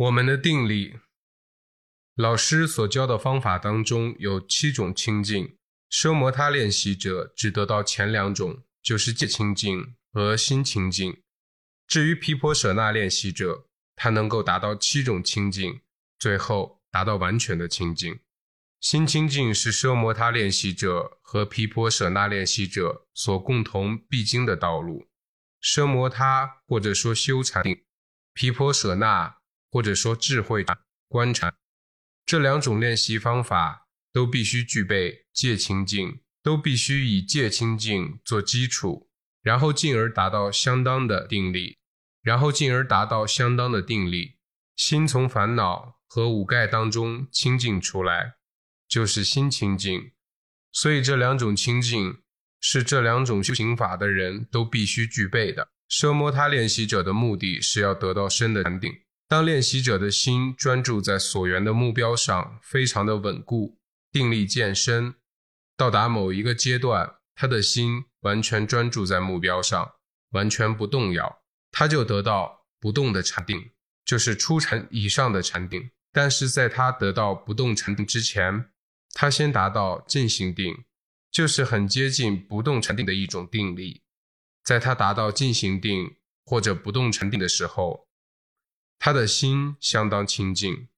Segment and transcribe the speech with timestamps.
[0.00, 0.98] 我们的定力，
[2.14, 5.58] 老师所教的方法当中有七种清净，
[5.90, 11.20] 奢摩他练习者只得到前两种，就是戒清净和心清净。
[11.86, 15.82] 至于毗婆舍那练习者，他能够达到七种清净，
[16.18, 18.20] 最后达到完全的清净。
[18.80, 25.08] 心清净是奢摩他练习者和毗婆舍那练习者所共同必经的道路。
[25.62, 27.84] 奢摩他或者说修禅定，
[28.32, 29.39] 毗婆舍那。
[29.70, 30.64] 或者说智慧
[31.08, 31.54] 观察
[32.26, 39.08] 这两种练习方法都必须具备戒清净，都必须以戒清净做基础，
[39.42, 41.78] 然后进而达到相当的定力，
[42.22, 44.36] 然后进而达到相当的定力，
[44.76, 48.34] 心从烦恼和五盖当中清净出来，
[48.88, 50.12] 就是心清净。
[50.72, 52.22] 所以这两种清净
[52.60, 55.68] 是这两种修行法的人都必须具备的。
[55.88, 58.92] 奢摩他练习者的目的是要得到深的禅定。
[59.30, 63.78] 当练习者的心专注在所缘的目标上，非常的稳固，
[64.10, 65.14] 定力渐深，
[65.76, 69.92] 到达某一个阶段，他的心完全专注在目标上，
[70.30, 73.70] 完全不动摇，他就得到不动的禅定，
[74.04, 75.92] 就是初禅以上的禅定。
[76.12, 78.72] 但是在他得到不动禅定之前，
[79.14, 80.74] 他先达到静心定，
[81.30, 84.02] 就是很接近不动禅定的一种定力。
[84.64, 88.09] 在他达到静心定或者不动禅定的时候。
[89.02, 90.88] 他的心相当清净，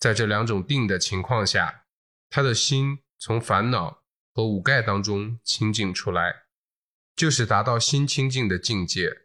[0.00, 1.84] 在这两种定的情况下，
[2.28, 4.02] 他的心从烦恼
[4.34, 6.46] 和五盖当中清净出来，
[7.14, 9.22] 就是达到心清净的境界。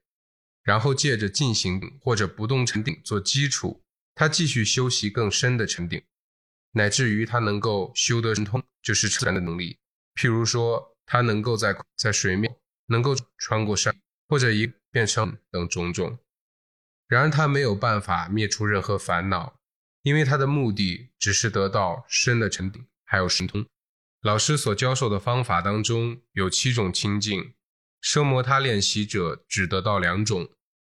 [0.61, 3.81] 然后借着进行或者不动沉定做基础，
[4.13, 6.01] 他继续修习更深的沉定，
[6.73, 9.79] 乃至于他能够修得神通，就是自然的能力。
[10.15, 12.55] 譬如说，他能够在在水面
[12.85, 16.17] 能够穿过山，或者一变成等种种。
[17.07, 19.59] 然而他没有办法灭除任何烦恼，
[20.01, 23.65] 因为他的目的只是得到身的沉定，还有神通。
[24.21, 27.53] 老师所教授的方法当中有七种清净，
[28.01, 30.49] 奢摩他练习者只得到两种，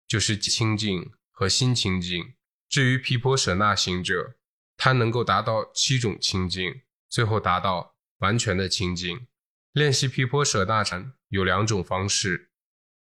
[0.08, 2.34] 就是清净和心清净。
[2.70, 4.36] 至于毗婆舍那行者，
[4.78, 9.28] 他能够达到七种清净，最后达到完全的清净。
[9.72, 12.52] 练习毗婆舍那禅有两种方式，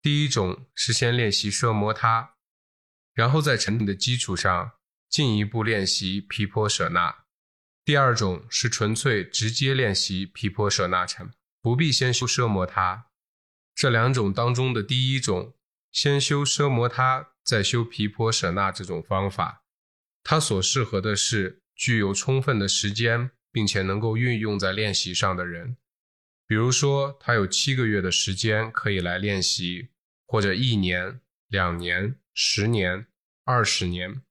[0.03, 2.35] 第一种是先练习奢摩他。
[3.19, 4.75] 然后在沉定的基础上
[5.09, 7.25] 进一步练习毗婆舍那。
[7.85, 13.07] 第二种是纯粹直接练习毗婆舍那禅，不必先修奢摩他。
[13.75, 15.57] 这两种当中的第一种，
[15.91, 19.65] 先修奢摩他，再修毗婆舍那这种方法，
[20.23, 25.77] 它所适合的是具有充分的时间，并且能够运用在练习上的人。
[26.47, 29.89] 比如说，他有七个月的时间可以来练习，
[30.25, 32.15] 或者一年、两年。
[32.41, 33.09] 十年、
[33.43, 34.23] 二十年，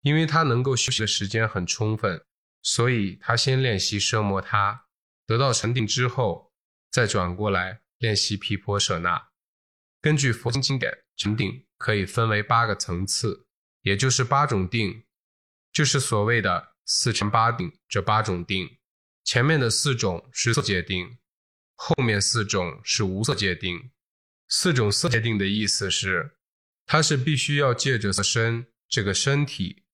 [0.00, 2.26] 因为他能够休息的时间很充分，
[2.60, 4.86] 所以他先练习奢摩他，
[5.24, 6.52] 得到禅定之后，
[6.90, 9.28] 再转过来练习毗婆舍那。
[10.00, 13.46] 根据佛经经典，禅定可以分为八个层次，
[13.82, 15.04] 也就是八种定，
[15.72, 17.78] 就是所谓的四禅八定。
[17.88, 18.78] 这八种定，
[19.22, 21.18] 前面的四种是色界定，
[21.76, 23.92] 后面四种是无色界定。
[24.48, 26.38] 四种色界定的意思是。
[26.86, 29.84] 它是必须要借着身这个身体，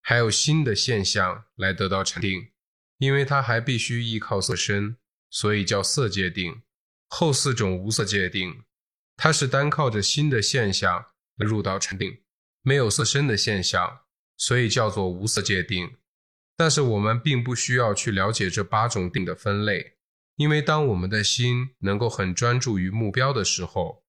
[0.00, 2.52] 还有心的现象来得到禅定，
[2.98, 4.96] 因为它还必须依靠色身，
[5.28, 6.62] 所以叫色界定。
[7.08, 8.62] 后四种无色界定，
[9.16, 12.22] 它是单靠着心的现象来入到禅定，
[12.62, 14.02] 没有色身的现象，
[14.36, 15.96] 所以叫做无色界定。
[16.56, 19.96] 但是我们并不需要去了解这八种定的分类，
[20.36, 23.99] 因为当我们的心能够很专注于目标的时候。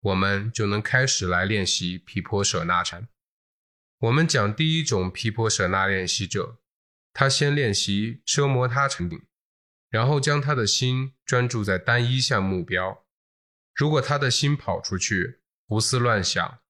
[0.00, 3.08] 我们就能开始来练习毗婆舍那禅。
[3.98, 6.58] 我们讲第一种毗婆舍那练习者，
[7.12, 9.22] 他先练习奢摩他禅定，
[9.90, 13.04] 然后将他的心专注在单一项目标。
[13.74, 16.60] 如果他的心跑出去，胡思乱想，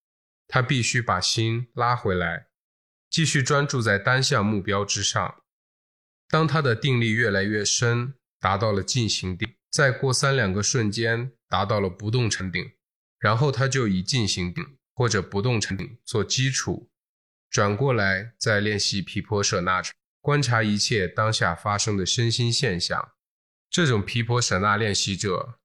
[0.46, 2.48] 他必须把心拉回来，
[3.10, 5.42] 继续专注在单项目标之上。
[6.28, 12.72] 当他的定力越来越深，达到了静行定，再过三两个瞬间，达到了不动禅定。
[13.18, 16.90] 然后他就以进行定或者不动禅定做基础，
[17.50, 19.82] 转过来再练习毗婆舍那，
[20.20, 23.12] 观察一切当下发生的身心现象。
[23.70, 25.58] 这种毗婆舍那练习者，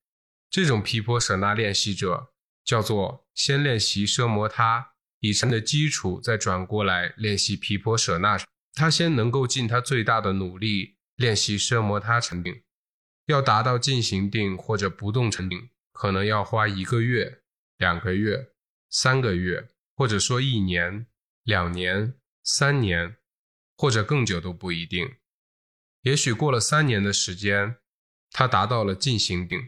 [0.50, 2.34] 这种毗婆舍那练习者
[2.64, 8.38] 叫做先练习奢摩他，以禅的基础再转过来练习毗婆舍那。
[8.76, 12.64] 他先能够尽他最大的努力练习奢摩他禅定，
[13.28, 17.43] 要达到进行定或者不动禅定，可能要花一个月。
[17.84, 18.54] 两个月、
[18.90, 21.06] 三个月，或者说一年、
[21.44, 23.18] 两年，三年，
[23.76, 25.18] 或者更久都不一定。
[26.04, 27.76] 也许过了三年的时间，
[28.32, 29.60] 他达到了进行顶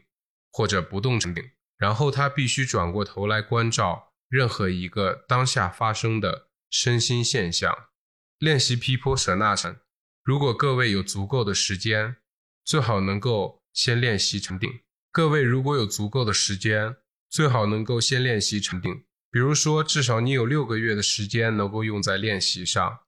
[0.50, 7.89] 或者不动顶，然后他必须转过头来关照任何一个当下发生的身心现象。
[8.38, 9.81] 练习毗婆舍那禅，
[10.23, 12.15] 如果各位有足够的时间，
[12.63, 14.69] 最好能够先练习禅定。
[15.12, 16.95] 各位如果有足够的时间，
[17.30, 19.04] 最好能够先练习禅定。
[19.31, 23.00] 比如说，至少你有六个月的时间能够用在练习上，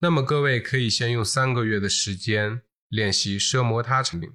[0.00, 2.62] 那么各位可以先用三个月的时间。
[2.88, 4.32] 练习奢摩他禅定，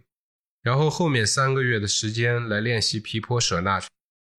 [0.61, 3.81] 然后后面三个月的时间来练习毗婆舍那。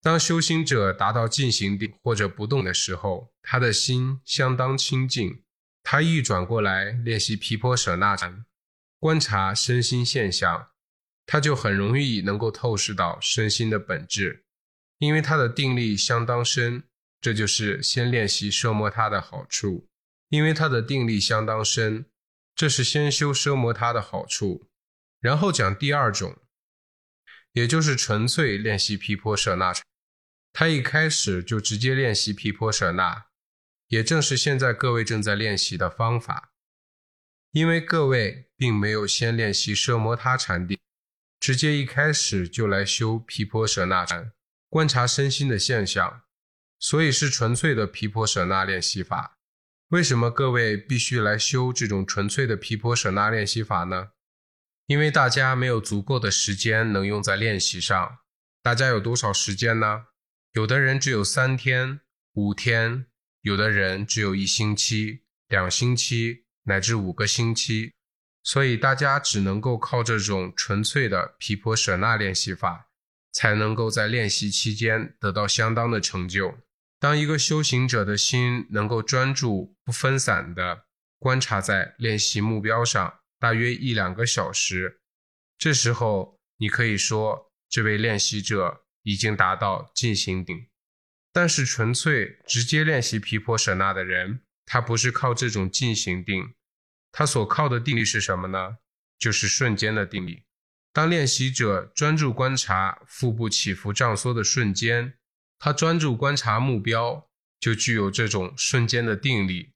[0.02, 5.42] 当修行者达到进行定或者不动的时候，他的心相当清净。
[5.82, 8.44] 他一转过来练习毗婆舍那禅，
[9.00, 10.68] 观察身心现象，
[11.24, 14.41] 他就很容易能够透视到身心的本质，
[15.02, 16.84] 因为他的定力相当深。
[17.20, 19.88] 这就是先练习奢摩他的好处，
[20.28, 22.06] 因为他的定力相当深。
[22.54, 24.68] 这是先修奢摩他的好处，
[25.20, 26.36] 然后讲第二种，
[27.52, 29.84] 也就是纯粹练习毗婆舍那禅。
[30.52, 33.26] 他一开始就直接练习毗婆舍那，
[33.88, 36.52] 也正是现在各位正在练习的方法。
[37.52, 40.78] 因为各位并没有先练习奢摩他禅定，
[41.38, 44.32] 直接一开始就来修毗婆舍那禅，
[44.72, 46.22] 观察身心的现象，
[46.78, 49.36] 所以是纯粹的毗婆舍那练习法。
[49.88, 54.12] 为什么各位必须来修这种纯粹的毗婆舍那练习法呢？
[54.86, 58.20] 因为大家没有足够的时间能用在练习上。
[58.62, 60.06] 大家有多少时间呢？
[60.52, 62.00] 有的人只有三天、
[62.32, 63.04] 五天，
[63.42, 67.92] 有的人只有一星期、两星期，乃至五个星期。
[68.42, 72.88] 所以大家只能够靠这种纯粹的毗婆舍那练习法，
[73.32, 76.58] 才能够在练习期间得到相当的成就。
[77.00, 80.84] 当一个修行者的心能够专注、不分散地
[81.18, 85.00] 观察在练习目标上，大约一两个小时，
[85.58, 90.68] 这时候你可以说这位练习者已经达到进行定。
[91.32, 96.54] 但是，纯粹直接练习毗婆舍那的人，他不是靠这种进行定，
[97.10, 98.76] 他所靠的定力是什么呢？
[99.18, 100.44] 就是瞬间的定力。
[100.92, 105.14] 当练习者专注观察腹部起伏胀缩的瞬间。
[105.58, 107.30] 他专注观察目标，
[107.60, 109.72] 就具有这种瞬间的定力。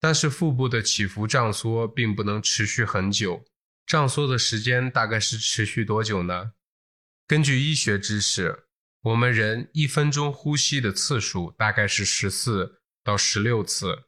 [0.00, 3.44] 但是腹部的起伏胀缩并不能持续很久，
[3.86, 6.52] 胀缩的时间大概是持续多久呢？
[7.26, 8.64] 根据医学知识，
[9.02, 14.06] 我们人一分钟呼吸的次数大概是十四到十六次，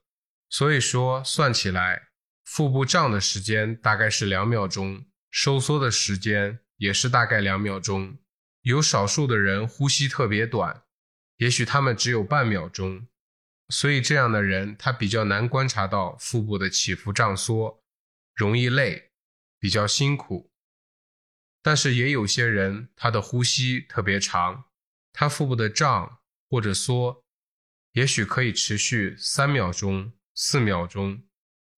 [0.49, 2.09] 所以说算起来，
[2.45, 8.19] 腹部胀的时间大概是两秒钟，收缩的时间也是大概两秒钟。
[8.63, 10.83] 有少数的人呼吸特别短。
[11.37, 13.07] 也许他们只有半秒钟，
[13.71, 17.83] 所以这样的人他比较难观察到腹部的起伏胀缩，
[18.35, 19.13] 容易累，
[19.59, 20.53] 比较辛苦。
[21.63, 24.65] 但是也有些人他的呼吸特别长，
[25.15, 27.25] 他腹部的胀或者缩，
[27.93, 31.23] 也许可以持续三秒钟、四秒钟，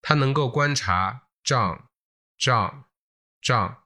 [0.00, 1.88] 他能够观察胀、
[2.36, 2.88] 胀、
[3.42, 3.82] 胀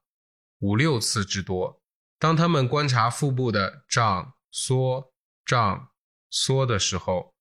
[0.59, 1.83] 五六次之多。
[2.19, 5.13] 当他们观察腹部的胀、缩，
[5.45, 5.91] 胀
[6.31, 7.35] 缩的时候，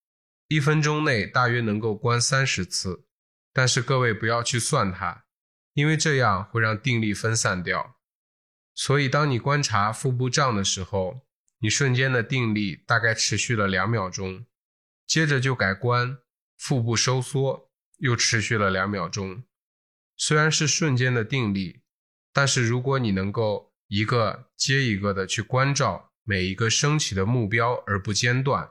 [0.47, 3.05] 一分钟内大约能够观三十次，
[3.53, 5.25] 但是各位不要去算它，
[5.73, 7.97] 因为这样会让定力分散掉。
[8.73, 11.25] 所以，当你观察腹部胀的时候，
[11.59, 14.45] 你瞬间的定力大概持续了两秒钟，
[15.07, 16.17] 接着就改观
[16.57, 19.43] 腹部收缩，又持续了两秒钟。
[20.17, 21.81] 虽然是瞬间的定力，
[22.35, 26.11] 但是如果你能够一个接一个的去关照。
[26.27, 28.67] 每一个升起的目标而不间断，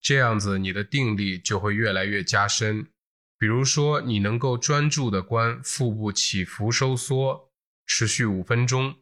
[0.00, 2.90] 这样子你的定力就会越来越加深。
[3.38, 7.52] 比如说，你能够专注的观腹部起伏收缩，
[7.84, 8.96] 持续五分钟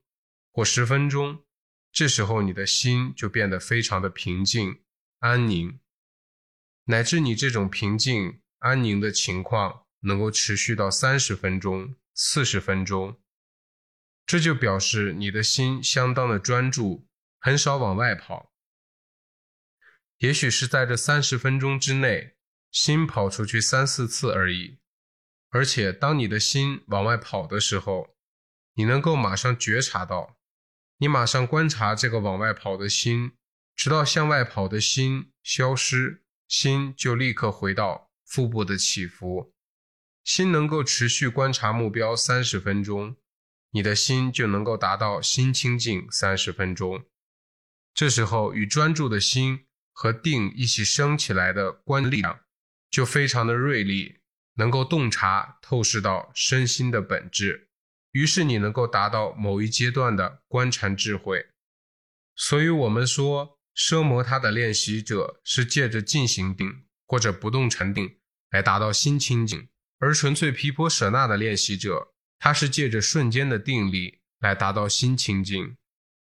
[0.52, 1.44] 或十分钟，
[1.92, 4.80] 这时候你的心就变得非常的平静
[5.20, 5.78] 安宁，
[6.86, 13.16] 乃至你这种平静安宁的情况能够持续到三十分钟、四十分钟，
[14.26, 17.06] 这就表示你的心相当的专注。
[17.38, 18.52] 很少往外跑，
[20.18, 22.34] 也许是在这三十分钟之内，
[22.72, 24.78] 心跑出去三四次而已。
[25.50, 28.16] 而且，当你的心往外跑的时候，
[28.74, 30.36] 你能够马上觉察到，
[30.98, 33.32] 你马上观察这个往外跑的心，
[33.76, 39.54] 直到向外跑的心消失，心就立刻回到腹部的起伏。
[40.24, 43.16] 心能够持续观察目标三十分钟，
[43.76, 47.04] 你的心就能够达到心清净三十分钟。
[47.92, 52.40] 这时候，与专注的心和定一起升起来的观力量，
[52.90, 54.20] 就非常的锐利，
[54.54, 57.68] 能够洞察透视到身心的本质，
[58.12, 61.48] 于是你能够达到某一阶段的观禅智慧。
[62.34, 68.16] 所以，我们说奢摩他的练习者是借着进行定或者不动禅定
[68.48, 69.68] 来达到心清净，
[69.98, 75.76] 而纯粹毗婆舍那的练习者，他是借着瞬间的定力来达到心清净。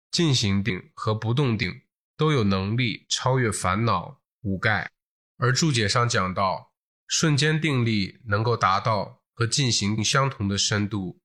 [0.10, 1.82] 进行定和不动定
[2.16, 4.92] 都有能力超越烦恼五盖，
[5.38, 6.72] 而注解上讲到，
[7.08, 11.20] 瞬间定力能够达到和进行相同的深度，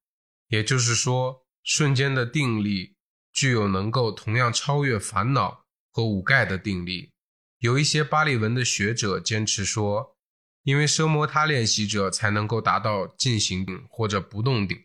[0.49, 2.97] 也就是说，瞬间的定力。
[3.33, 7.13] 具有能够同样超越烦恼和五盖的定力。
[7.61, 10.12] 有一些巴利文的学者坚持说，
[10.63, 14.85] 因为奢摩他练习者才能够达到进行定或者不动定，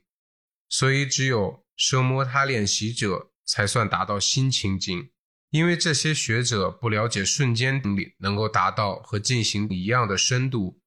[0.70, 5.12] 所以只有奢摩他练习者才算达到心清净。
[5.50, 10.82] 因为这些学者不了解瞬间定力能够达到和进行一样的深度，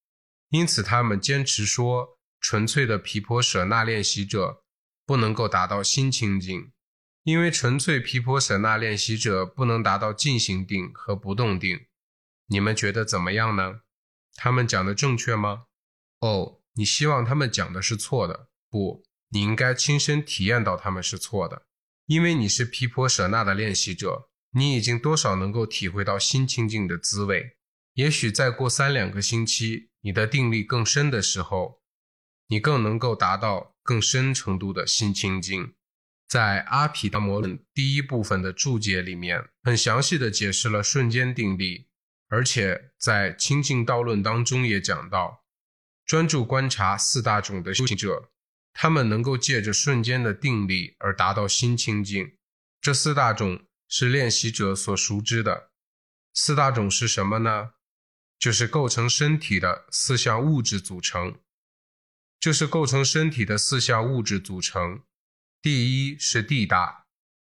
[0.50, 4.62] 因此他们坚持说，纯粹的毗婆舍那练习者
[5.06, 6.72] 不能够达到心清净。
[7.22, 11.86] 因为纯粹毗婆舍那练习者不能达到进行定和不动定，
[12.48, 13.80] 你们觉得怎么样呢？
[14.34, 15.64] 他们讲的正确吗？
[16.20, 18.48] 哦，你希望他们讲的是错的？
[18.70, 21.66] 不，你应该亲身体验到他们是错的，
[22.06, 27.56] 因为你是毗婆舍那的练习者，你已经多少能够体会到心清净的滋味。
[27.94, 31.82] 也许再过三两个星期，你的定力更深的时候，
[32.48, 35.74] 你更能够达到更深程度的心清净。
[36.28, 41.88] 在阿毗达摩论第一部分的注解里面，很详细的解释了瞬间定力，
[42.30, 45.44] 而且在清净道论当中也讲到，
[46.06, 48.30] 专注观察四大种的修行者，
[48.72, 52.36] 他们能够借着瞬间的定力而达到心清净。
[52.80, 55.70] 这四大种是练习者所熟知的。
[56.32, 57.72] 四大种是什么呢？
[58.38, 61.40] 就是构成身体的四项物质组成，
[62.38, 65.02] 就是构成身体的四项物质组成。
[65.60, 67.04] 第一是地大，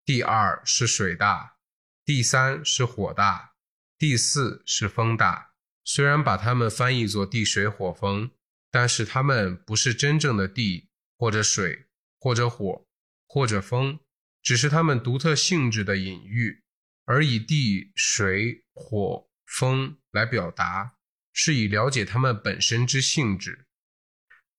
[0.04, 1.56] 第二是水大，
[2.04, 3.52] 第三是火大，
[3.98, 5.50] 第四是风大。
[5.82, 8.30] 虽然把它们翻译作地水火风，
[8.70, 11.86] 但是它们不是真正的地或者水
[12.20, 12.86] 或者火
[13.26, 13.98] 或者风，
[14.40, 16.62] 只是它们独特性质的隐喻，
[17.06, 20.94] 而以地水火风来表达，
[21.32, 23.66] 是以了解它们本身之性质。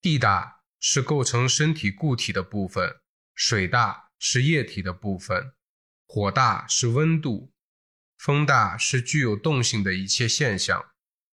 [0.01, 2.99] 地大是构成身体固体的部分。
[3.35, 5.53] 水大是液体的部分，
[6.05, 7.53] 火大是温度，
[8.19, 10.87] 风大是具有动性的一切现象。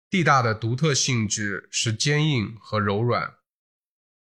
[0.08, 3.34] 地大的独特性质是坚硬和柔软。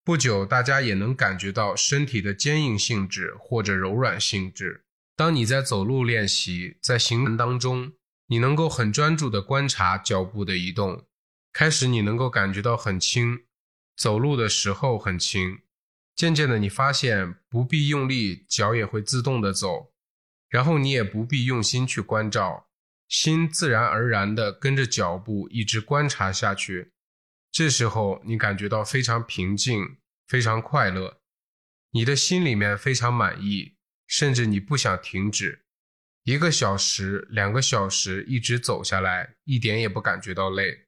[0.05, 4.85] 不久，大家也能感觉到身体的坚硬性质或者柔软性质。
[5.17, 7.95] 当你在走路练习，在行文当中，
[8.29, 11.05] 你能够很专注地观察脚步的移动。
[11.53, 13.41] 开始，你能够感觉到很轻，
[13.97, 15.59] 走路的时候很轻。
[16.15, 19.93] 渐渐的，你发现不必用力，脚也会自动的走，
[20.49, 22.69] 然后你也不必用心去关照，
[23.09, 26.93] 心自然而然的跟着脚步一直观察下去。
[27.53, 31.21] 这时候，你感觉到非常平静，非常快乐，
[31.93, 33.77] 你的心里面非常满意，
[34.07, 35.63] 甚至你不想停止。
[36.25, 40.87] 一个小时、两个小时一直走下来，一点也不感觉到累，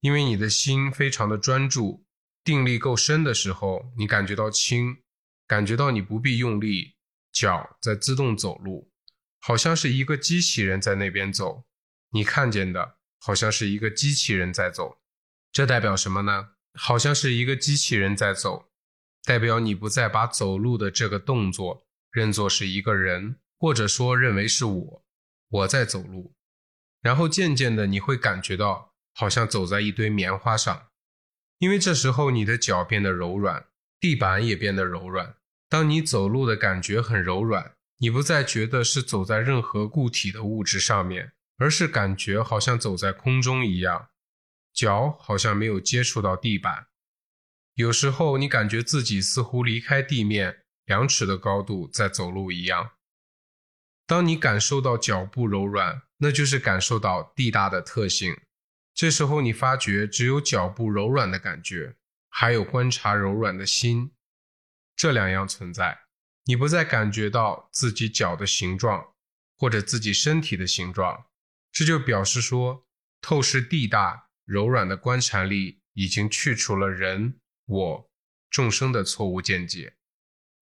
[0.00, 2.04] 因为你的心非常的专注。
[2.44, 5.02] 定力够深的时候，你感觉到轻，
[5.46, 6.94] 感觉到你不必用力，
[7.38, 8.90] 脚在自动走路，
[9.38, 11.64] 好像是一个机器人在那边走。
[12.10, 14.98] 你看见的好像是一个机器人在走，
[15.52, 16.54] 这代表什么呢？
[16.74, 18.70] 好像是一个机器人在走，
[19.24, 25.04] 代表你不再把走路的这个动作认作是一个人，或者说认为是我，
[25.48, 26.34] 我在走路。
[27.00, 30.88] 然后渐渐的，你会感觉到好像走在一堆棉花上。
[31.58, 33.66] 因为这时候你的脚变得柔软，
[34.00, 35.36] 地板也变得柔软。
[35.68, 44.08] 当你走路的感觉很柔软，你不再觉得是走在任何固体的物质上面，而是感觉好像走在空中一样，
[44.72, 46.86] 脚好像没有接触到地板。
[47.74, 52.92] 有时候你感觉自己似乎离开地面两尺的高度在走路一样。
[54.06, 58.36] 当你感受到脚步柔软，那就是感受到地大的特性。
[58.94, 61.94] 这时候，你发觉只有脚步柔软的感觉，
[62.30, 64.10] 还有观察柔软的心，
[64.98, 66.06] 这两样存在。
[66.44, 69.14] 你不再感觉到自己脚的形状，
[69.56, 71.30] 或者自己身体的形状，
[71.72, 72.86] 这就表示说，
[73.22, 78.10] 透视地大柔软的观察力已经去除了人我
[78.50, 79.96] 众生的错误见解，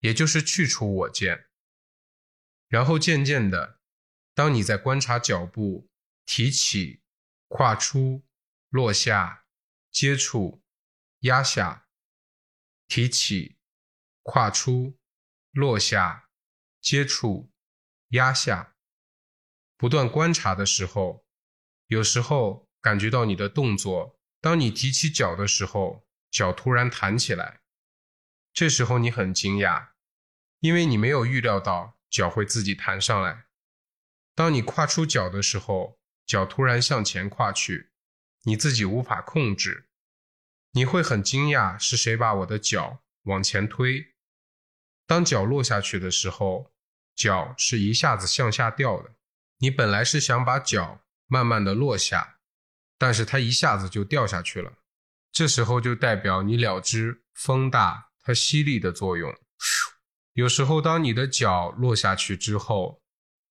[0.02, 1.48] 也就是去除我见。
[2.68, 3.80] 然后渐渐的，
[4.36, 5.90] 当你在观察脚步
[6.26, 7.02] 提起。
[7.48, 8.26] 跨出、
[8.70, 9.46] 落下、
[9.92, 10.64] 接触、
[11.20, 11.88] 压下、
[12.88, 13.55] 提起、
[14.26, 14.98] 跨出、
[15.52, 16.30] 落下、
[16.82, 17.52] 接触、
[18.10, 18.76] 压下。
[19.78, 21.28] 不断观察的时候，
[21.86, 24.20] 有时候感觉到你的动作。
[24.42, 27.62] 当你提起脚的时候，脚突然弹起来，
[28.52, 29.90] 这时候你很惊讶，
[30.60, 33.46] 因为你没有预料到脚会自己弹上来。
[34.34, 37.92] 当你跨出脚的时候，脚突然向前跨去，
[38.46, 39.88] 你自己无法控制，
[40.72, 44.15] 你会很惊讶是谁把我的脚往前推。
[45.08, 46.72] 当脚落下去的时候，
[47.16, 49.12] 脚是一下子向下掉的。
[49.60, 52.38] 你本来是想把脚慢慢的落下，
[52.98, 54.74] 但是它一下子就掉下去了。
[55.32, 59.36] 这时候就代表你了知风大它吸力的作用。
[60.34, 63.02] 有时候当你的脚落下去之后，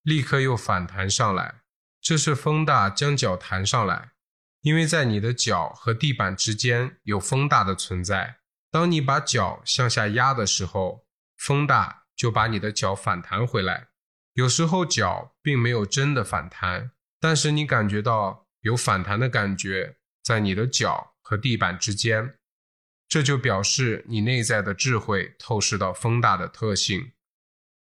[0.02, 1.62] 立刻又反弹上来，
[2.00, 4.12] 这是风大将脚弹上来，
[4.60, 8.40] 因为在你的脚和地板之间有风大的存在。
[8.70, 11.03] 当你把脚向下压的时候，
[11.44, 13.88] 风大就把你的脚反弹回来。
[14.32, 22.38] 有时候脚并没有真的反弹，但是你感觉到有反弹的感觉在你的脚和地板之间，
[23.06, 27.12] 这就表示你内在的智慧透视到风大的特性，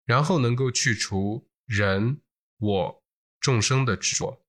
[0.04, 1.50] 然后能够去除。
[1.66, 2.22] 人
[2.60, 3.04] 我
[3.40, 4.46] 众生的执着，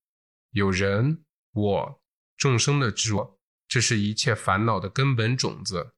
[0.51, 1.23] 有人
[1.53, 2.03] 我
[2.35, 5.93] 众生的执着，这是一切烦恼的根本种子。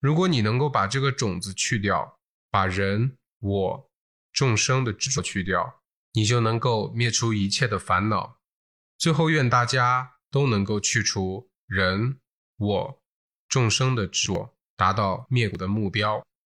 [0.00, 2.15] 如果你能够把这个种子去掉，
[2.56, 3.90] 把人我
[4.32, 5.82] 众生的执着去掉，
[6.14, 8.38] 你就能够灭除一切的烦恼。
[8.96, 12.18] 最后，愿大家都能够去除人
[12.56, 13.02] 我
[13.46, 16.26] 众生的执着，达到灭苦的目标。